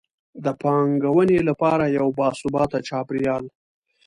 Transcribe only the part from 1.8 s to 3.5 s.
یو باثباته چاپیریال.